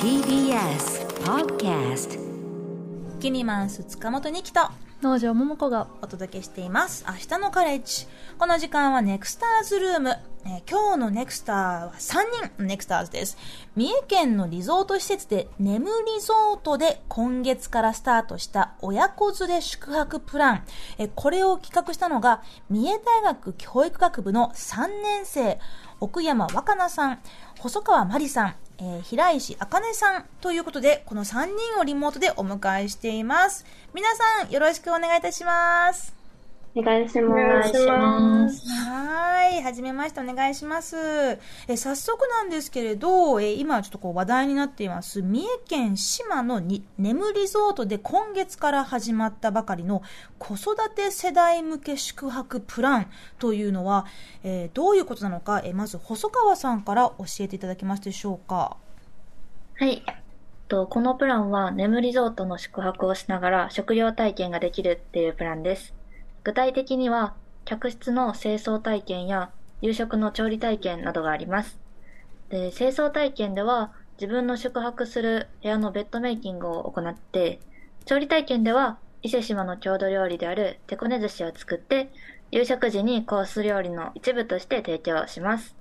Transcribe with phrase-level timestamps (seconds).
[0.00, 2.18] TBS Podcast
[3.20, 4.60] キニマンス塚本にきと
[5.02, 7.04] 農場桃子がお届けしています。
[7.06, 8.06] 明日のカレッジ。
[8.38, 10.16] この時間はネクスターズルーム。
[10.48, 13.36] えー今日のネクスターは3人ネクスターズです。
[13.74, 20.64] 三重県のリゾート施設で眠リゾートで今月からスタートした親子連れ宿泊プラン。
[20.98, 25.58] えーこれを企画したのが三重大学教育学部の3年生、
[26.00, 27.18] 奥山若菜さん、
[27.58, 33.64] 細川真理さん、えー平石あかねさんということで、この3人をリモートでお迎えしています。
[33.94, 36.14] 皆さん、よろしくお願いいたします。
[37.22, 38.62] お願いします。
[39.62, 39.72] は。
[39.72, 40.96] じめまして、お願いします。
[40.96, 50.02] え、早速なんですけれど、え、今ちょっとこう話題になっています、三重県島のに眠リゾートで今月から始まったばかりの
[50.38, 54.06] 子育て世代向け宿泊プランというのは、
[54.42, 58.76] えどういうことなのか、え、まず細川さんから教えていただけますでしょうか。
[59.78, 60.02] はい。
[60.68, 65.94] とこのプランは眠リゾートの宿泊をしながら食料体験ができるっていうプランです。
[66.42, 67.34] 具体的には、
[67.66, 69.50] 客室の清掃体験や
[69.82, 71.80] 夕食の調理体験などがあります。
[72.48, 77.58] で、清掃体験では自分の宿泊する部屋のベッドメイキングを行って、
[78.04, 82.08] 調理体験では伊勢島の郷土料理である手こね寿司を作って、
[82.52, 85.74] 夕食時にコース料理の一部として提供します。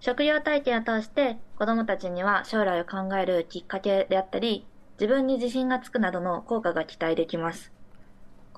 [0.00, 4.66] 食料体験を通して子供たちには将来を考えるきっかけであったり、
[4.98, 7.75] 自分に自信がつくなどの効果が期待できます。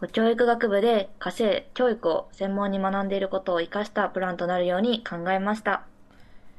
[0.06, 5.82] 教育学部で家政、教育を専門に学んでいることを活かしたプランとなるように考えました。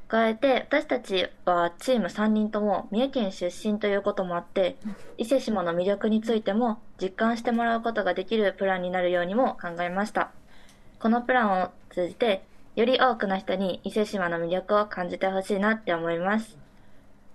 [0.10, 4.76] 加えて私たちはチーム3人とも三重県出身ということもあって、
[5.18, 10.32] 伊勢島の魅力についても実感してもらうことができるプランになるようにも考えました。
[11.00, 12.44] このプランを通じて、
[12.76, 16.58] より多くの人に伊勢島の魅力を感じてほしいなって思います。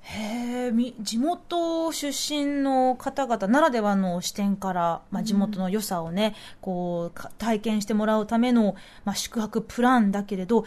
[0.07, 8.77] へえ、み地元出身の方々ならではの視点から、まあ、地元の良さをね、こうか体験してもらうための、
[9.07, 10.67] まあ、宿泊プランだけれど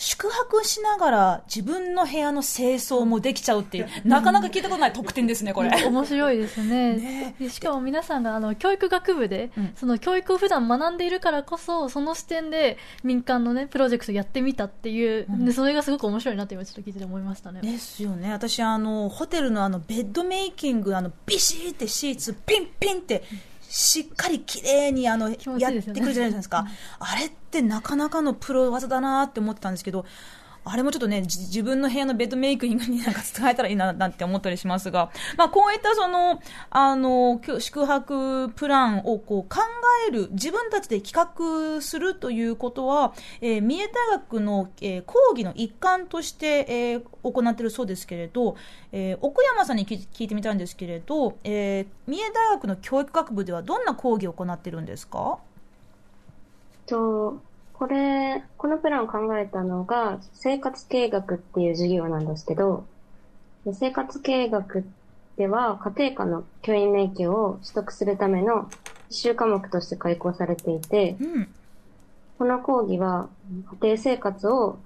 [0.00, 5.70] 宿泊しながら自分の部屋の清掃もできちゃうっていうなかなか聞いたことない特典ですねこれ。
[5.70, 6.96] 面白いですね。
[6.96, 7.34] ね。
[7.38, 9.72] でしかも皆さんがあの教育学部で、うん。
[9.76, 15.44] その教育を普段学んでいるからこそその視点で民間のねプロジェクトやってみたっていう、うん。
[15.44, 17.60] でそれがすごく面白いなって今ちょっと聞いてて思いましたね。
[17.60, 18.32] ですよね。
[18.32, 23.22] 私あのホテルのあのベッドメイキングあのビシーってシーツピンピンって
[23.70, 26.66] しっかり綺麗にあのやってくるじゃないですか、
[26.98, 30.04] あれってなかなかのプロ技だなって思ってたんですけど
[30.62, 39.62] あれもちょっとね、自分の部屋のベッドメイキングになんか使えたらいいななんて思ったりしますが、まあこういったその、あの、宿泊プランをこう考
[40.08, 41.30] える、自分たちで企
[41.76, 48.56] 画するということは、えー三重大学の、えー講義の一環として、えー行っているそうですけれど、
[48.92, 55.38] えー奥山さんに聞い聞いてみたいんですけれど、えー三重大学の教育学部ではどんな講義を行っているんですか？
[56.86, 57.40] と、
[57.80, 62.84] これ、このプランを考えたのが、生活経営学っていう授業なんですけど、
[63.64, 64.84] で生活経営学
[65.38, 68.68] では、家庭科の教員免許を取得するための
[69.08, 71.48] 必修科目として開講されていて、うん。
[72.36, 73.30] この講義は、
[73.80, 74.78] 家庭生活を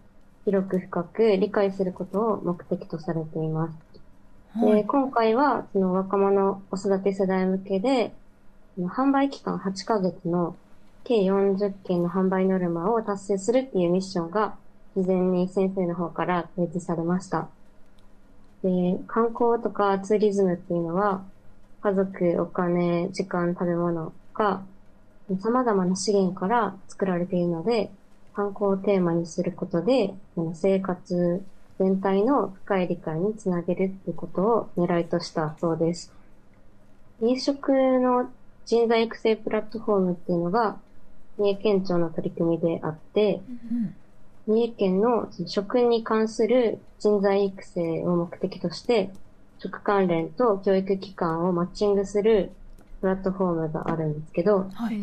[0.45, 4.61] 広く深く理解することを目的とされています。
[4.61, 4.85] で、はい。
[4.85, 8.13] 今回は、その若者子育て世代向けで、
[8.79, 10.55] 販売期間8ヶ月の
[11.05, 14.57] 計40件の販売ノルマを達成するっていうミッションが、
[14.97, 17.49] 事前に先生の方から提示されました。
[18.63, 21.23] で、観光とかツーリズムっていうのは、
[21.83, 24.63] 家族、お金、時間、食べ物が、
[25.41, 27.91] 様々な資源から作られているので、
[28.35, 30.15] 観光をテーマにすることで、
[30.55, 31.45] 生活
[31.79, 36.13] 全体の深い理解につなげるっていうことを狙いとしたそうです。
[37.21, 37.71] 飲食
[38.01, 38.31] の
[38.65, 40.79] 人材育成プラットフォームっていうのが、
[41.39, 43.41] 三重県庁の取り組みであって、
[43.71, 43.95] うん
[44.47, 49.11] 三重県の食に関する人材育成を目的として、
[49.59, 52.51] 食関連と教育機関をマッチングする
[53.01, 54.99] プラットフォームがあるんですけど、はい。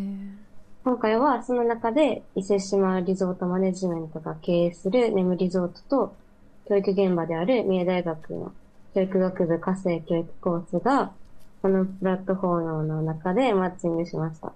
[0.84, 6.16] 今回はその中で伊勢島リゾートマネジメントが経営するネムリゾートと
[6.68, 8.52] 教育現場である三重大学の
[8.96, 11.12] 教育学部家政教育コースが
[11.62, 14.54] このプラットフォームの中でマッチングしました。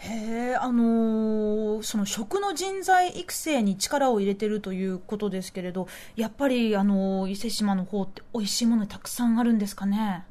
[0.00, 5.86] へえ、あのーその食の人材育成に力を入れてるということですけれど、
[6.16, 10.24] やっぱり、あのー伊勢島の方って美味しいものたくさんあるんですかね？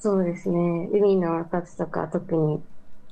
[0.00, 0.88] そうですね。
[0.92, 2.62] 海の幸とか特に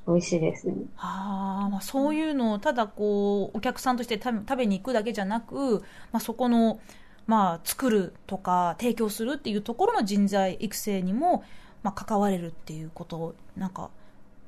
[0.06, 0.74] 美味しいですね。
[0.98, 5.82] ああ、まあそういうのをただこう、お客さんとして食べ食べに行くだけじゃなく、
[6.12, 6.80] まあそこの、
[7.26, 11.42] まあ、作るとか提供するっていうところの人材育成にも、
[11.82, 13.90] まあ、関われるっていうことなんか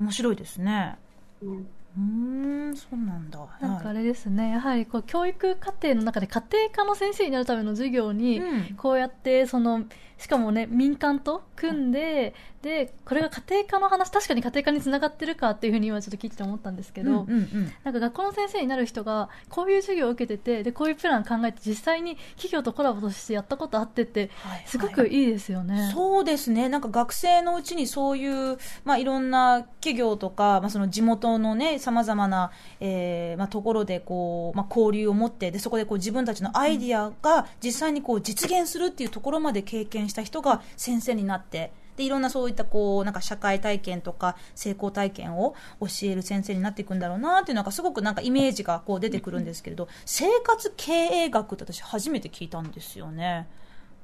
[0.01, 0.99] 面白いですね。
[1.43, 1.67] うん
[1.99, 3.39] うーんそうなんだ。
[3.61, 8.75] なんかあれですね、やはりこう教育課程の中で家庭科の先生になるための授業に、うん。
[8.77, 9.85] こうやってその
[10.19, 17.73] しかもね民間と組んで、でこれが家庭科の話確かに家庭科につながってるかっていうふうに今ちょっと聞いてて思ったんですけど、うんうんうん。
[17.85, 24.65] なんか学校の先生になる人がこういう授業を受けててでこういうプラン考えて実際に企業とコラボとしてやったことあってってはい。
[24.67, 25.93] すごくいいですよね。
[25.95, 32.51] そうですね、なんか学生のうちにそういう、まあ、いろんな企業とか、まあ、その地元のね、さまざまな、
[32.81, 53.49] えーまあ、ところでこう、まあ、交流を持って、でそこでこう自分たちのアイディアが実際にこう実現するっていうところまで経験した人が先生になって、でいろんなそういったこうなんか社会体験とか成功体験を教える先生になっていくんだろうなっていうのがすごくなんかイメージがこう出てくるんですけれど、生活経営学って私初めて聞いたんですよね。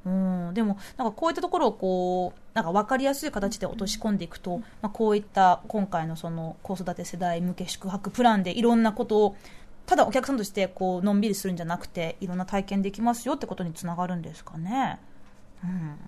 [0.07, 9.37] うん、でもなんかこういったところをこうなんか分かりやすい形で落とし込んでいくと、まあ、こういった今回のその子育て世代向け宿泊プランでいろんなことを
[9.87, 14.99] ただお客さんとしてこうのんびりするんじゃなくていろんな体験できますよってことにつながるんですかね。
[15.63, 15.99] うん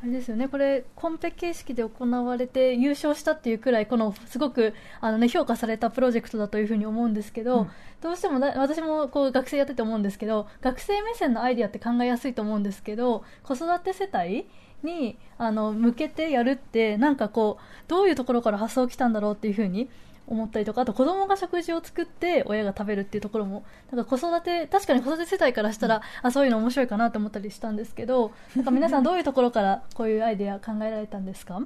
[0.00, 0.48] あれですよね。
[0.48, 7.70] これコンペ形式で行われて優勝したっていうくらいこのすごくあの、ね、評価されたプロジェクトだというふうに思うんですけど、うん。
[8.00, 14.46] どうしてもだ私もこう学生やってて思うんですけど学生目線のアイディアって考えやすいと思うんですけど子育て世帯
[14.82, 19.90] にあの向けてやるってなんかこうどういうところから発想来たんだろうっていうふうに
[20.28, 31.60] 思ったりとかあと子供が食事を作って親が食べるっていうところもなんか子育て確かに子育て世帯からしたら、あそういうの面白いかなと思ったりしたんですけど なんか皆さんどういうところからこういうアイデア考えられたんですか？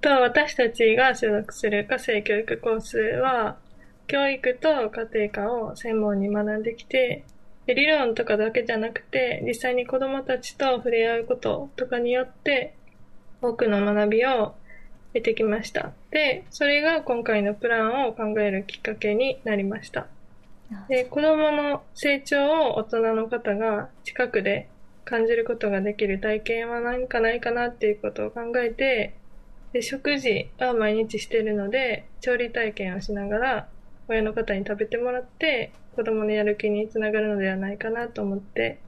[0.00, 3.56] と私たちが所属する家政教育コースは
[4.06, 7.24] 教育と家庭科を専門に学んできて
[7.66, 12.74] で理論とかだけじゃなくて実際に子どもたちと触れ合うこととかによって
[13.40, 14.54] 多くの学びを
[15.14, 15.92] 得てきました。
[16.10, 20.06] でそれが今回のプランを考えるきっかけになりました。
[20.88, 24.68] で子どもの成長を大人の方が近くで
[25.04, 29.14] 感じることができる体験は何かないかなっていうことを考えて
[29.72, 33.68] で食事は毎日してるので調理体験をしながら
[34.08, 38.78] 親の方に食べてもらって子供のやる気につながるのではないかなと思って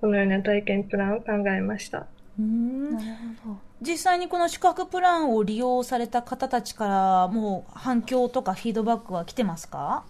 [0.00, 2.06] このような体験プランを考えました
[2.38, 2.90] うん。
[2.92, 3.06] なる
[3.44, 3.58] ほど。
[3.82, 10.04] 実際にこの宿泊プランを利用された方たちからもう反響とかフィードバックは来てますか？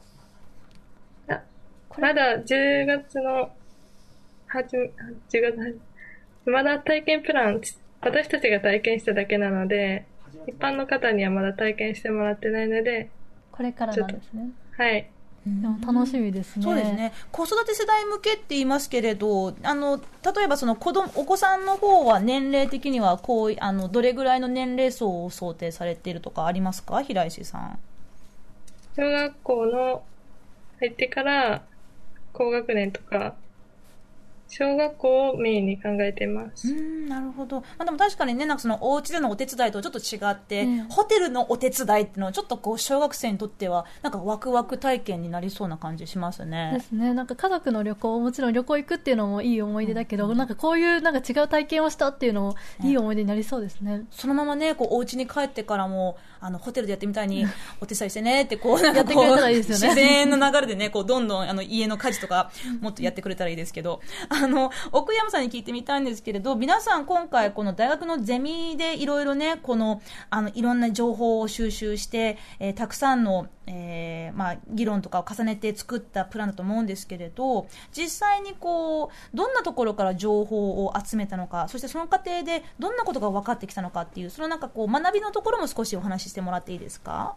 [1.28, 1.40] あ
[1.98, 3.50] まだ10月の
[4.48, 4.92] はじめ
[5.30, 5.80] 10月
[6.46, 7.60] まだ体験プラン
[8.00, 10.04] 私たちが体験しただけなので
[10.46, 13.08] 一般の方にはまだ体験してもらってないので
[13.52, 14.50] これからなんですね。
[14.76, 15.10] はい
[15.46, 16.62] でも楽しみですね。
[16.62, 17.12] そうですね。
[17.32, 27.02] 子育て世代向けって言いますけれどあの例えばその子供お子さんの方は年齢的にはこうあのどれぐらいの年齢層を想定されているとかありますか？
[27.02, 27.78] 平石さん。
[28.96, 30.02] 小学校の
[30.78, 31.62] 入ってから
[32.32, 33.34] 高学年とか
[34.50, 36.68] 小学校をメインに考えています。
[36.68, 36.72] う。
[36.72, 40.88] んなるほど、まあ、でも確かにねなんかそのお家でのお手伝いとちょっと違って、うん。
[40.88, 46.84] ホテルのお手伝いっていうのはちょっとこう小学生にとってはなんかワクワク体験になりそうな感じしますでね。
[46.86, 47.14] すね。
[47.14, 57.46] なんか家族の旅行もちろん旅行行くっていうのもいい思い出だけど、なんかこういうなんか違う体験をしたっていうのもいい思い出になりそうですね、そのままねこうお家に帰ってからもあのホテルでやってみたいに
[57.80, 59.94] お手伝いしてねってこう なんかこうやってくれたらいいですよね。
[59.94, 64.00] 自然の流れでねこうどんどんあの家の家事とかもっとやってくれたらいいですけど
[64.42, 87.36] あの奥山さんに聞いてみたいんですけれど皆さん今回この大学のゼミでいろいろねこのあのいろんな情報を収集して、えーたくさんの、えーまあ、議論とかを重ねて作ったプランだと思うんですけれど実際にこうどんなところから情報を集めたのかそしてその過程でどんなことが分かってきたのかっていうそのなんかこう学びのところも少しお話ししてもらっていいですか？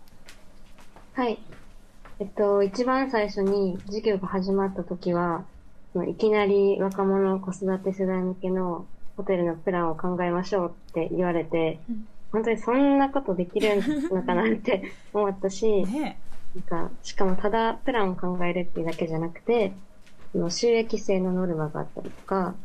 [1.13, 1.39] はい。
[2.19, 5.45] えっと、一番最初に授業が始まった時は、
[6.09, 12.07] いきなり若者子育て世代向けのホテルのプランを考えましょうって言われて、うん。
[12.31, 16.19] 本当にそんなことできるのかなって 思ったし、 ね。
[16.55, 19.73] なんか、しかもただプランを考えるっていうだけじゃなくて、
[20.31, 22.55] その収益制のノルマがあったりとか、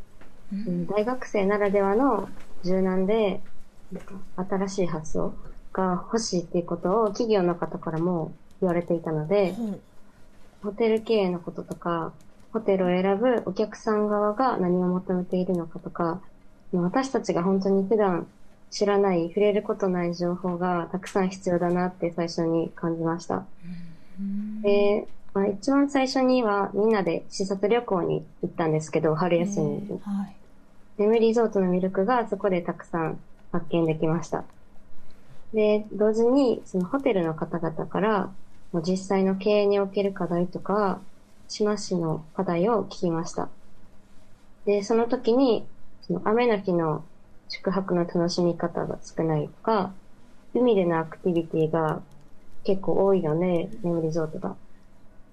[0.53, 0.87] うん。
[0.87, 2.29] 大学生ならではの
[2.63, 3.43] 柔軟で、
[4.37, 5.35] 新しい発想
[5.73, 9.81] が欲しいっていうことを企業の方からも言われていたので、ほう
[10.63, 12.13] ホテル経営のこととか、
[12.53, 16.21] ホテルを選ぶお客さん側が何を求めているのかとか、
[16.73, 18.27] 私たちが本当に普段
[18.71, 23.45] 知らない、触れることない情報がたくさん必要だなって最初に感じました。
[24.63, 30.01] で、まあ、一番最初にはみんなで視察旅行に行ったんですけど、春休みに。
[30.03, 30.37] はい。
[30.99, 33.19] 眠リゾートの魅力がそこでたくさん
[33.53, 34.45] 発見できました。
[35.53, 38.31] で、同時にそのホテルの方々から
[38.73, 41.01] もう実際の経営における課題とか、
[41.49, 43.49] 島市の課題を聞きました。
[44.65, 45.67] で、その時に、
[46.03, 47.05] その雨の日の
[47.49, 49.93] 宿泊の楽しみ方が少ないとか、
[50.55, 52.03] 海でのアクティビティが
[52.65, 54.57] 結構多いので、眠リゾートが。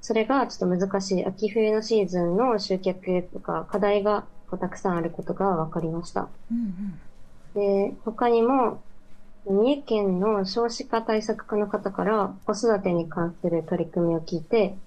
[0.02, 4.28] それがちょっと難しい秋冬のシーズンの集客とか課題が
[4.60, 6.30] たくさんあることが分かりました。
[6.52, 7.00] うん
[7.56, 8.84] で、他にも、
[9.46, 14.78] 三重県の少子化対策課の方から子育てに関する取り組みを聞いて、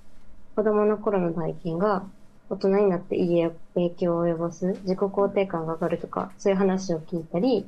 [0.59, 2.03] 子供の頃の体験が
[2.51, 7.65] 大人になっていい影響を及ぼす自己肯定感が上がるとか、そういう話を聞いたり、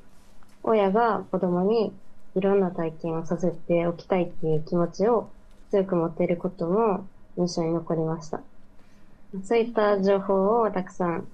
[0.64, 1.92] 親が子供に
[2.34, 5.30] いろんな体験をさせておきたいっていう気持ちを
[5.70, 7.06] 強く持っていることも
[7.36, 8.40] 印象に残りました。
[9.44, 11.28] そういった情報をたくさん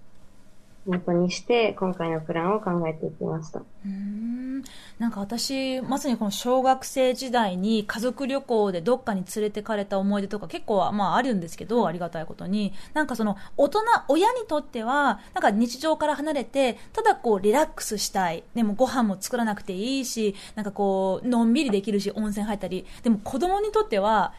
[0.87, 3.62] 元にして、今回のプランを考えていきました。
[3.85, 4.62] うん。
[4.99, 12.73] なんか私、まさにこの小学生時代に家族旅行でどっかに連れてかれた思い出とか結構まああるんですけど、ありがたいことに。
[12.95, 18.45] なんかその大人、親にとっては、なんか日常から離れて、ただこうリラックスしたい。
[18.55, 22.87] でもご飯も作らなくていいし、なんかこう、のんびりできるし、温泉入ったり。
[23.02, 24.33] でも子供にとっては、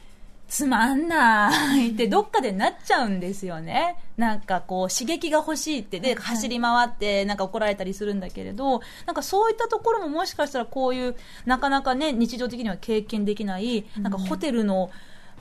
[0.48, 3.98] つまんないってどっかでなっちゃうんですよね。
[4.16, 6.00] なんかこう刺激が欲しいって。
[6.00, 14.92] で走り回ってなんか怒られたりするんだけれど、なんかそういったところももしかしたらこういうなかなかね日常的には経験できない、なんかホテルのうん、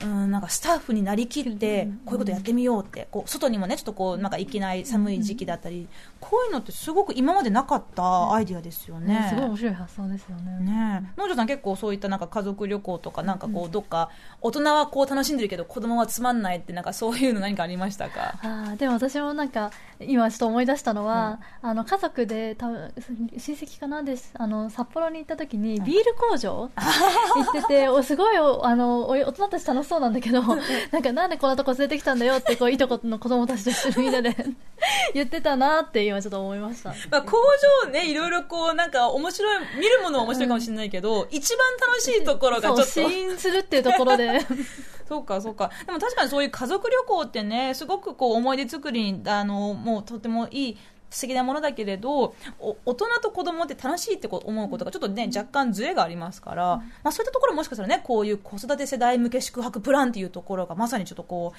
[0.05, 5.87] なんかスタッフになりきって、こういうことやってみようって、こう、外にもね、ちょっとこう、なんか行けない寒い時期だったり、
[6.19, 9.27] こういうのってすごく今までなかったアイディアですよね。
[9.29, 10.59] すごい面白い発想ですよね。
[10.59, 14.09] ねえ、農場さん結構そういったなんか家族旅行とかなんかこうどっか
[14.41, 18.39] 大人はこう楽しんでるけど子供はつまんないってなんかそういうの何かありましたか？
[18.41, 22.93] あーでも私もなんか今ちょっと思い出したのは、あの家族で多分
[23.37, 34.35] 親戚かなですあの札幌に行った時にビール工場行ってて おすごいおあのお大人たち楽しそうなんだけどなんかなんでこんなとこ連れてきたんだよってこういとこの子供たちと一緒にみんなで
[35.13, 36.93] 言ってたなって今ちょっと思いました。
[37.09, 37.37] まあ工
[37.85, 42.83] 場ねいろいろこうなんか面白い見るものは面白いかもしれないけど、一番楽しいところがちょっと。
[42.83, 44.39] 試飲するっていうところで。
[45.07, 45.71] そうか、そうか。
[45.85, 50.77] でも確かにそういう家族旅行ってね、すごくこう思い出作りに、あの、もうとてもいい、
[51.09, 61.53] 素敵なものだけれど、お大人と子供って楽しいって思うことがちょっとね、若干ズレがありますから、まあそういったところもしかしたらね、こういう子育て世代向け宿泊プランっていうところがまさにちょっとこ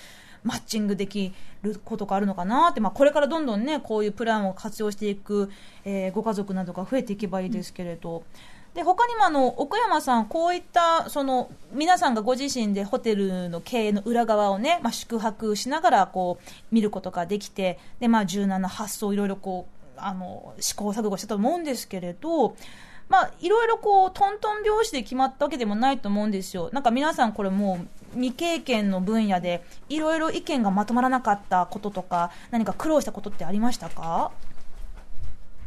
[0.44, 1.32] う、マッチングでき
[1.62, 5.50] ることがあるのかなって、まあこれからどんどんね、こういうプランを活用していく、
[5.86, 8.24] えーご家族などが増えていけばいいですけれど、
[8.78, 19.66] で他にもあの奥山さん、こういったその皆さんがご自身でホテルの経営の裏側をね、まあ、宿泊しながらこう見ることができてで、まあ、柔軟な発想いろいろこ
[19.96, 22.54] うあの試行錯誤したと思うんですけれど、
[23.08, 26.70] まあ、いろいろこうトントン拍子で決まったわけでもないと思うんですよ。
[26.72, 27.80] なんか皆さんこれも
[28.14, 34.30] う未経験の分野でいろいろ意見がまとまらなかったこととか何か苦労したことってありましたか？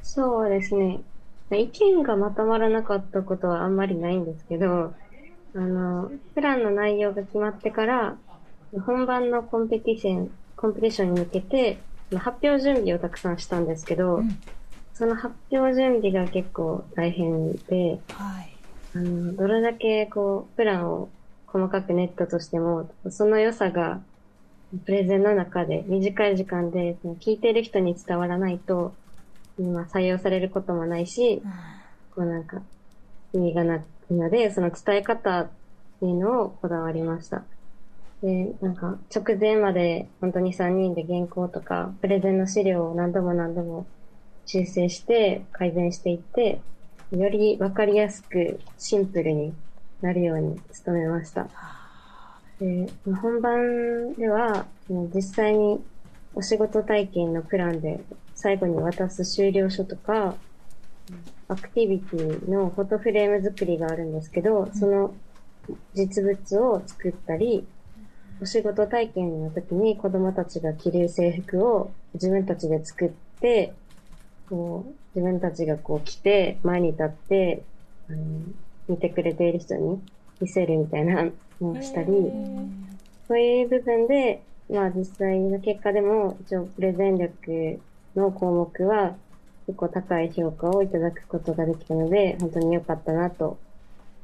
[0.01, 1.01] そうですね。
[1.55, 4.93] 意見がまとまらなかったことはあんまりないんですけど、
[5.53, 8.17] あの、プランの内容が決まってから、
[8.85, 11.77] 本番のコンペティション、コンペティションに向けて、
[12.15, 14.37] 発表準備をたくさんしたんですけど、うん
[14.93, 18.55] その発表準備が結構大変で、はい。
[18.93, 21.09] あの、どれだけこう、プランを
[21.47, 24.03] 細かく練ったとしても、その良さが、
[24.85, 28.93] プレゼンの中で短い時間で、聞いてる人に伝わらないと、
[29.57, 31.41] まあ、採用されることもないし、
[32.15, 32.61] こうなんか、
[33.33, 35.49] 意味がないので、その伝え方っ
[35.99, 37.43] ていうのをこだわりました。
[38.21, 43.85] で、なんか、直前まで本当に3人で原稿とか、プレゼンの資料を何度も何度も
[44.45, 46.61] 修正して改善していって、
[47.11, 49.53] よりわかりやすくシンプルに
[50.01, 51.47] なるように努めました。
[52.59, 52.89] で
[53.21, 55.81] 本番では、実際に
[56.33, 57.99] お仕事体験のプランで
[58.41, 60.33] 最後に渡す終了書とか、
[61.47, 65.13] アクティビティのフォトフレーム作りがあるんですけど、その
[65.93, 67.67] 実物を作ったり、
[68.41, 73.73] お仕事体験の時に子供たちが着る制服を自分たちで作って、
[74.49, 77.61] こう自分たちがこう着て前に立って、
[78.09, 78.25] あの
[78.87, 80.01] 見てくれている人に
[80.39, 81.29] 見せるみたいな
[81.61, 82.11] のをしたり、
[83.27, 87.79] そういう部分で、まあ実際の結果でも一応プレゼン力
[88.15, 89.15] の項目は
[89.67, 93.57] 結構高い評価をいただくことができたので、本当に良かったなと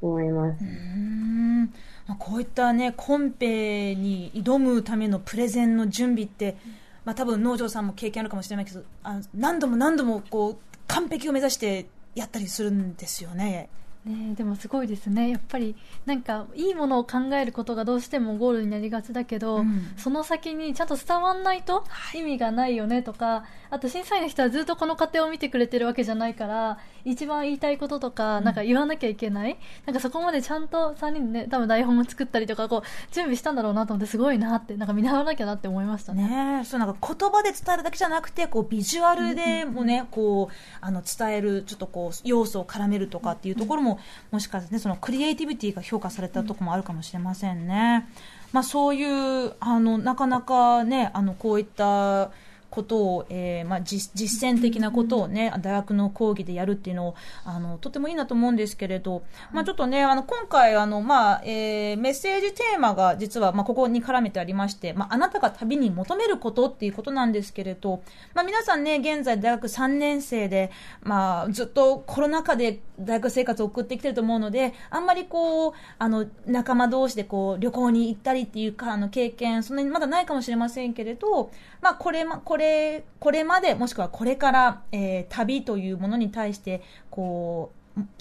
[0.02, 0.62] 思います。
[0.62, 1.72] うん
[2.18, 6.56] こういったね、コンペに挑むためのプレゼンの準備って、
[7.04, 13.68] まあ多分農場さんも経験あるかもしれないけど、あの何度も何度もこう、完璧を目指してやったりするんですよね。
[14.08, 15.30] ねえでもすごいですね。
[15.30, 19.88] やっぱりなんかいいものを考えることがどうしてもゴールになりがちだけど、うん。
[19.96, 21.84] その先にちゃんと伝わんないと
[22.14, 36.28] 意味がないよねとかあと審査員の人はずっとこの過程を見てくれてるわけじゃないから一番言いたいこととかなんか言わなきゃいけない、なんかそこまでちゃんと3人でね多分台本も作ったりとかこう準備したんだろうなと思ってすごいなってなんか見習わなきゃなって思いましたね。
[36.28, 43.97] ねえ、そうなんか言葉で伝えるだけじゃなくて、こうビジュアルでもね、こうあの伝えるちょっとこう要素を絡めるとかっていうところも、
[44.30, 48.08] もしかして、そのクリエイティビティが評価されたところもあるかもしれませんね。
[48.52, 52.30] まあそういうあのなかなかね、あのこういった
[52.70, 57.14] ことを、えーまあ、実実践的なことをね、大学の講義でやるっていうのを、
[57.44, 68.02] あの、とてもいいなと思うんですけれど、まあちょっとね、あの、今回、あの、まあ、えーメッセージテーマが実は、まあここに絡めてありまして、まああなたが旅に求めることっていうことなんですけれど、
[68.34, 70.70] まあ皆さんね、現在大学3年生で、
[71.02, 81.50] まあずっとコロナ禍で大学生活を送ってきてると思うので、あんまりこう、あの、仲間同士でこう、旅行に行ったりっていうか、あの、経験、そんなにまだないかもしれませんけれど、
[81.80, 87.70] まあこれま、これ、これまで、もしくはこれから、えー旅というものに対して、こ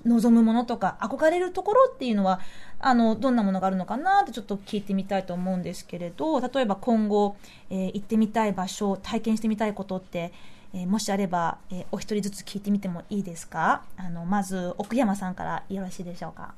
[0.05, 2.39] う、望むものとか、憧れるところっていうのは、
[2.79, 7.35] あの、どんなものがあるのかなってちょっと聞いてみたいと思うんですけれど、例えば今後、
[7.69, 10.31] えー行ってみたい場所、体験してみたいことって、
[10.77, 13.83] えーもしあれば、えーお一人ずつ聞いてみてもいいですか？
[13.97, 16.53] あの、まず、奥山さんからよろしいでしょうか？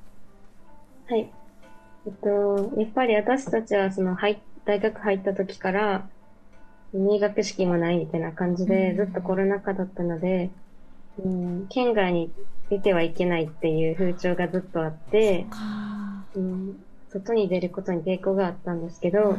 [1.07, 1.31] はい。
[2.05, 6.09] えっと、やっぱり私たちはその入っ大学入った時から
[6.93, 10.49] 入学式もないみたいな感じで、うんずっとコロナ禍だったので、
[11.23, 12.29] うん、県外に
[12.69, 15.45] 出てはいけないっていう風潮がずっとあって、
[16.35, 19.37] うん、外に出ることに抵抗があったんですけど、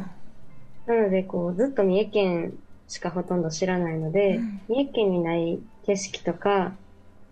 [0.87, 2.53] なのでこうずっと三重県
[2.91, 6.73] しかほとんど知らないので、うん三重県にない景色とか、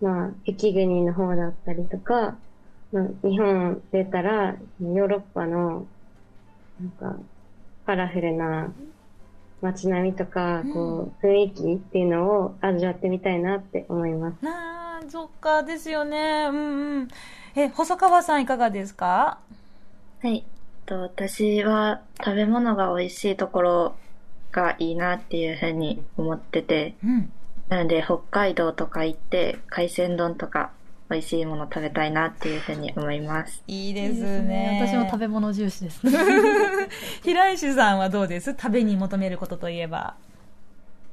[0.00, 2.36] まあ、雪国の方だったりとか、
[2.92, 5.86] まあ、日本出たら、ヨーロッパの、
[6.80, 7.16] なんか、
[7.86, 8.72] カラフルな
[9.62, 14.44] 街並みとか、こう、雰囲気っていうのを味わってみたいなって思います。
[14.44, 16.46] なあ、そっかですよね。
[16.50, 17.08] うんうん。
[17.54, 19.38] え、細川さんいかがですか？
[20.22, 20.36] はい。
[20.36, 20.42] えっ
[20.86, 23.94] と私は食べ物が美味しいところ
[24.52, 27.32] がいいなっていうふうに思ってて、うん。
[27.68, 30.72] なので北海道とか行って海鮮丼とか
[31.08, 33.62] 美味しいもの食べたいなっていうふうに思います。
[33.66, 34.86] いいでいいですすねね。。
[34.86, 36.12] 私も食べ物重視ですね。
[37.22, 38.52] 平石さんはどうです？
[38.52, 40.14] 食べに求めることといえば。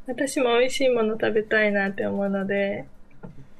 [0.07, 2.85] 私も美味しいもの食べたいなって思うので、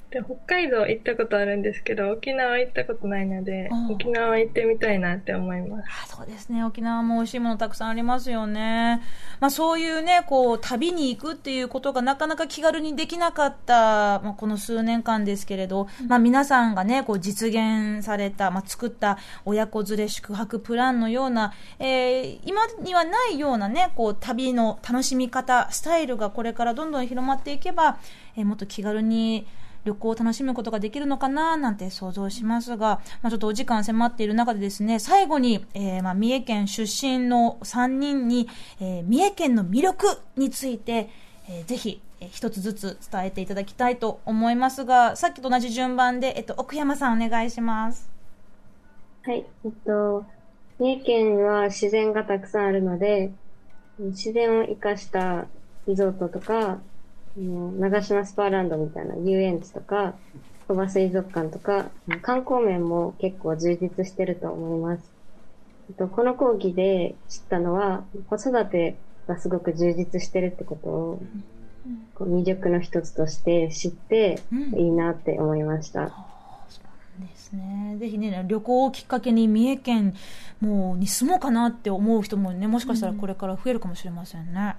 [0.09, 5.89] で北海道行ったことあるんですけど、沖縄行ったことないのであー、沖縄行ってみたいなって思います。
[6.03, 6.63] あそうですね。
[6.63, 9.01] 沖縄も美味しいものたくさんありますよね。
[9.41, 27.97] まあそういうね、こう、旅に行くっていうことがなかなか気軽にできなかった、まあこの数年間ですけれど、まあ皆さんがね、こう実現された、まあ作った親子連れ宿泊プランのような、えー今にはないようなね、こう旅の楽しみ方、スタイルがこれからどんどん広まっていけば、
[28.37, 29.45] えーもっと気軽に、
[29.87, 41.09] 旅行を楽しむことができるのかななんて想像しますが、まあ、ちょっとお時間迫っている中でですね、最後に、えーまあ、三重県出身の3人に、えー三重県の魅力について、
[41.49, 48.09] えーぜひ、えー一つずつ伝えていただきたいと思いますが、さっきと同じ順番で、えっと、奥山さんお願いします。
[49.23, 49.45] はい。
[49.65, 50.25] えっと、
[50.79, 53.31] 三重県は自然がたくさんあるので、
[53.99, 55.47] 自然を生かした
[55.87, 56.81] リゾートとか、
[57.37, 60.15] 長島スパーランドみたいな遊園地とか、
[60.67, 61.89] 鳥羽水族館とか、
[62.21, 65.03] 観光面も結構充実してると思います。
[65.97, 68.97] とこの講義で知ったのは、子育て
[69.27, 71.21] がすごく充実してるってことを、
[72.15, 76.11] こう魅力の一つとして知って、うんいいなって思いました。
[77.19, 77.95] ですね。
[77.99, 80.13] ぜひね、旅行をきっかけに三重県
[80.59, 84.75] もうに住もうかなって思う人もね、もしかしたらこれから増えるかもしれませんね。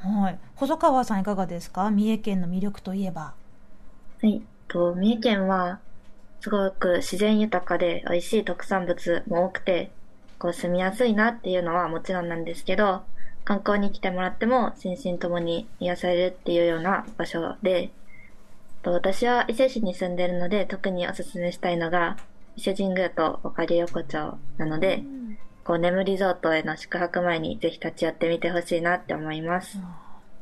[0.00, 0.38] はい。
[0.54, 1.90] 細川さんいかがですか？
[1.90, 3.34] 三重県の魅力といえば。
[4.22, 4.42] はい。
[4.68, 5.80] と、三重県は、
[6.40, 9.90] すごく自然豊かで美味しい特産物も多くて、
[10.38, 13.02] こう住みやすいなっていうのはもちろんなんですけど、
[13.44, 17.90] 観光に来てもらっても心身ともに癒されるっていうような場所で、
[18.82, 22.16] と私は伊勢市に住んでるので特におすすめしたいのが、
[22.56, 25.02] 伊勢神宮と岡里横丁なので、
[25.68, 29.78] こう眠リゾートへの宿泊前にぜひ立ち寄ってみてほしいなって思います。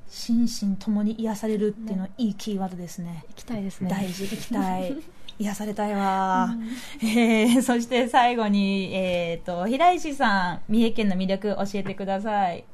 [0.09, 3.25] 心身ともに癒されるっていうのはいいキーワードですね。
[3.31, 3.91] 行きたいですね。
[3.91, 4.97] 大事、行きたい。
[5.41, 6.51] 癒されたいわ、
[7.03, 12.65] えー、そして最後に、えっ、と、平石さん、三重県の魅力教えてください。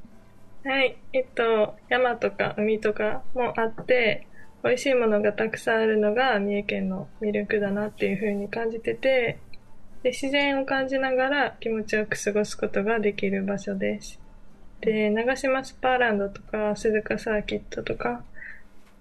[0.63, 0.99] はい。
[1.15, 4.27] えっと、山とか海とかもあって、
[4.63, 9.39] 美味しいものがたくさんあるのが三重県の魅力だなっていう風に感じてて、
[10.03, 14.19] で、自然を感じながら気持ちよく過ごすことができる場所です。
[14.81, 18.25] で、長島スパーランドとか鈴鹿サーキットとか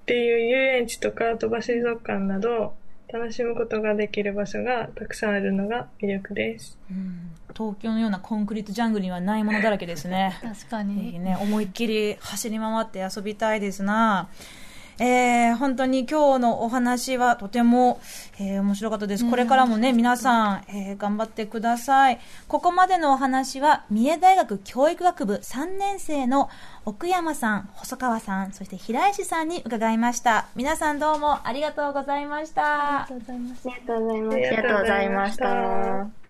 [0.03, 2.75] っていう遊園地とか鳥羽水族館など
[3.11, 6.77] 楽しむことができる場所がたくさんあるのが魅力です。
[6.89, 10.39] うん東京のようなコンクリートジャングルにはないものだらけですね。
[10.41, 11.19] 確かぜひに。
[11.19, 14.29] ね、思いっきり走り回って遊びたいですな。
[15.03, 17.99] えー、本当に今日のお話はとても、
[18.39, 19.27] えー面白かったです。
[19.27, 22.19] これからもね、皆さん、えー頑張ってください。
[22.47, 26.49] ここまでのお話は、三重大学教育学部3年生の
[26.85, 30.45] 奥山さん、細川さん、そして平石さんに伺いました。
[30.55, 36.20] 皆さんどうもありがとうございましたありがとうございましたありがとうございました。